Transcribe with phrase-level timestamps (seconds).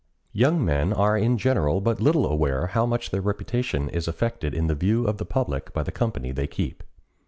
[0.33, 4.65] Young men are in general but little aware how much their reputation is affected in
[4.65, 6.81] the view of the public by the company they keep.